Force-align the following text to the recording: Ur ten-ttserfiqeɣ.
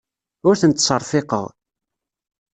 Ur 0.47 0.55
ten-ttserfiqeɣ. 0.61 1.45